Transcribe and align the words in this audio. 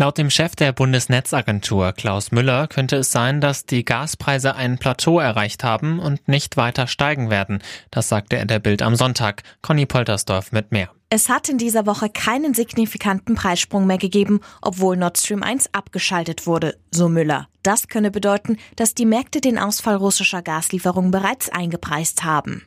Laut 0.00 0.16
dem 0.16 0.30
Chef 0.30 0.56
der 0.56 0.72
Bundesnetzagentur 0.72 1.92
Klaus 1.92 2.32
Müller 2.32 2.68
könnte 2.68 2.96
es 2.96 3.12
sein, 3.12 3.42
dass 3.42 3.66
die 3.66 3.84
Gaspreise 3.84 4.56
ein 4.56 4.78
Plateau 4.78 5.20
erreicht 5.20 5.62
haben 5.62 5.98
und 5.98 6.26
nicht 6.26 6.56
weiter 6.56 6.86
steigen 6.86 7.28
werden. 7.28 7.62
Das 7.90 8.08
sagte 8.08 8.36
er 8.36 8.46
der 8.46 8.60
Bild 8.60 8.80
am 8.80 8.96
Sonntag. 8.96 9.42
Conny 9.60 9.84
Poltersdorf 9.84 10.52
mit 10.52 10.72
mehr. 10.72 10.88
Es 11.10 11.28
hat 11.28 11.50
in 11.50 11.58
dieser 11.58 11.84
Woche 11.84 12.08
keinen 12.08 12.54
signifikanten 12.54 13.34
Preissprung 13.34 13.86
mehr 13.86 13.98
gegeben, 13.98 14.40
obwohl 14.62 14.96
Nord 14.96 15.18
Stream 15.18 15.42
1 15.42 15.74
abgeschaltet 15.74 16.46
wurde, 16.46 16.78
so 16.90 17.10
Müller. 17.10 17.48
Das 17.62 17.88
könne 17.88 18.10
bedeuten, 18.10 18.56
dass 18.76 18.94
die 18.94 19.04
Märkte 19.04 19.42
den 19.42 19.58
Ausfall 19.58 19.96
russischer 19.96 20.40
Gaslieferungen 20.40 21.10
bereits 21.10 21.50
eingepreist 21.50 22.24
haben. 22.24 22.62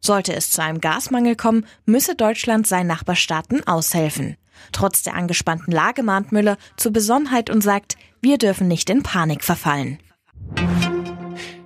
Sollte 0.00 0.34
es 0.34 0.50
zu 0.50 0.60
einem 0.60 0.80
Gasmangel 0.80 1.36
kommen, 1.36 1.64
müsse 1.84 2.16
Deutschland 2.16 2.66
seinen 2.66 2.88
Nachbarstaaten 2.88 3.64
aushelfen. 3.68 4.36
Trotz 4.72 5.02
der 5.02 5.14
angespannten 5.14 5.72
Lage 5.72 6.02
mahnt 6.02 6.32
Müller 6.32 6.56
zur 6.76 6.92
Besonnenheit 6.92 7.50
und 7.50 7.62
sagt, 7.62 7.96
wir 8.20 8.38
dürfen 8.38 8.68
nicht 8.68 8.90
in 8.90 9.02
Panik 9.02 9.44
verfallen. 9.44 9.98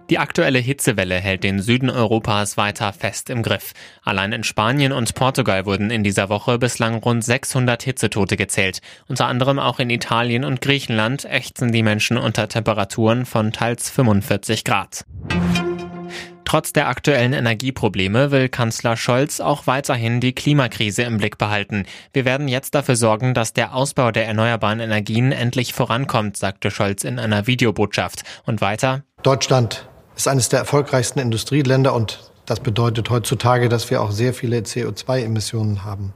Die 0.08 0.18
aktuelle 0.18 0.60
Hitzewelle 0.60 1.16
hält 1.16 1.42
den 1.42 1.60
Süden 1.60 1.90
Europas 1.90 2.56
weiter 2.56 2.92
fest 2.92 3.28
im 3.28 3.42
Griff. 3.42 3.72
Allein 4.04 4.30
in 4.32 4.44
Spanien 4.44 4.92
und 4.92 5.14
Portugal 5.16 5.66
wurden 5.66 5.90
in 5.90 6.04
dieser 6.04 6.28
Woche 6.28 6.58
bislang 6.58 6.96
rund 6.96 7.24
600 7.24 7.82
Hitzetote 7.82 8.36
gezählt. 8.36 8.80
Unter 9.08 9.26
anderem 9.26 9.58
auch 9.58 9.80
in 9.80 9.90
Italien 9.90 10.44
und 10.44 10.60
Griechenland 10.60 11.24
ächzen 11.24 11.72
die 11.72 11.82
Menschen 11.82 12.18
unter 12.18 12.48
Temperaturen 12.48 13.26
von 13.26 13.52
teils 13.52 13.90
45 13.90 14.62
Grad. 14.62 15.04
Trotz 16.46 16.72
der 16.72 16.86
aktuellen 16.86 17.32
Energieprobleme 17.32 18.30
will 18.30 18.48
Kanzler 18.48 18.96
Scholz 18.96 19.40
auch 19.40 19.66
weiterhin 19.66 20.20
die 20.20 20.32
Klimakrise 20.32 21.02
im 21.02 21.18
Blick 21.18 21.38
behalten. 21.38 21.86
Wir 22.12 22.24
werden 22.24 22.46
jetzt 22.46 22.76
dafür 22.76 22.94
sorgen, 22.94 23.34
dass 23.34 23.52
der 23.52 23.74
Ausbau 23.74 24.12
der 24.12 24.28
erneuerbaren 24.28 24.78
Energien 24.78 25.32
endlich 25.32 25.74
vorankommt, 25.74 26.36
sagte 26.36 26.70
Scholz 26.70 27.02
in 27.02 27.18
einer 27.18 27.48
Videobotschaft. 27.48 28.22
Und 28.44 28.60
weiter. 28.60 29.02
Deutschland 29.24 29.88
ist 30.14 30.28
eines 30.28 30.48
der 30.48 30.60
erfolgreichsten 30.60 31.18
Industrieländer 31.18 31.92
und 31.92 32.30
das 32.46 32.60
bedeutet 32.60 33.10
heutzutage, 33.10 33.68
dass 33.68 33.90
wir 33.90 34.00
auch 34.00 34.12
sehr 34.12 34.32
viele 34.32 34.60
CO2-Emissionen 34.60 35.84
haben. 35.84 36.14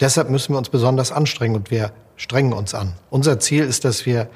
Deshalb 0.00 0.30
müssen 0.30 0.54
wir 0.54 0.58
uns 0.58 0.70
besonders 0.70 1.12
anstrengen 1.12 1.54
und 1.54 1.70
wir 1.70 1.92
strengen 2.16 2.54
uns 2.54 2.74
an. 2.74 2.94
Unser 3.10 3.40
Ziel 3.40 3.64
ist, 3.64 3.84
dass 3.84 4.06
wir 4.06 4.30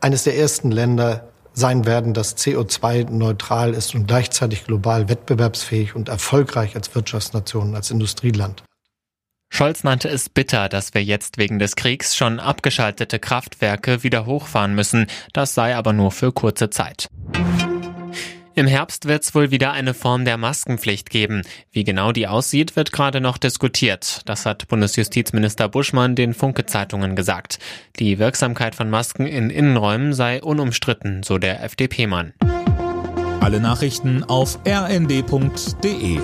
eines 0.00 0.22
der 0.22 0.38
ersten 0.38 0.70
Länder 0.70 1.28
sein 1.60 1.86
werden, 1.86 2.12
das 2.12 2.36
CO2-neutral 2.36 3.74
ist 3.74 3.94
und 3.94 4.08
gleichzeitig 4.08 4.64
global 4.64 5.08
wettbewerbsfähig 5.08 5.94
und 5.94 6.08
erfolgreich 6.08 6.74
als 6.74 6.92
Wirtschaftsnation, 6.94 7.76
als 7.76 7.92
Industrieland. 7.92 8.64
Scholz 9.52 9.84
nannte 9.84 10.08
es 10.08 10.28
bitter, 10.28 10.68
dass 10.68 10.94
wir 10.94 11.02
jetzt 11.02 11.36
wegen 11.36 11.58
des 11.58 11.76
Kriegs 11.76 12.16
schon 12.16 12.38
abgeschaltete 12.40 13.18
Kraftwerke 13.18 14.02
wieder 14.02 14.24
hochfahren 14.24 14.74
müssen. 14.74 15.06
Das 15.32 15.54
sei 15.54 15.76
aber 15.76 15.92
nur 15.92 16.12
für 16.12 16.32
kurze 16.32 16.70
Zeit. 16.70 17.08
Im 18.54 18.66
Herbst 18.66 19.06
wird 19.06 19.22
es 19.22 19.34
wohl 19.34 19.50
wieder 19.50 19.72
eine 19.72 19.94
Form 19.94 20.24
der 20.24 20.36
Maskenpflicht 20.36 21.08
geben. 21.08 21.42
Wie 21.70 21.84
genau 21.84 22.12
die 22.12 22.26
aussieht, 22.26 22.74
wird 22.74 22.90
gerade 22.92 23.20
noch 23.20 23.38
diskutiert. 23.38 24.22
Das 24.24 24.44
hat 24.44 24.66
Bundesjustizminister 24.68 25.68
Buschmann 25.68 26.16
den 26.16 26.34
Funke-Zeitungen 26.34 27.14
gesagt. 27.14 27.58
Die 27.98 28.18
Wirksamkeit 28.18 28.74
von 28.74 28.90
Masken 28.90 29.26
in 29.26 29.50
Innenräumen 29.50 30.12
sei 30.12 30.42
unumstritten, 30.42 31.22
so 31.22 31.38
der 31.38 31.62
FDP-Mann. 31.62 32.34
Alle 33.40 33.60
Nachrichten 33.60 34.24
auf 34.24 34.58
rnd.de 34.66 36.20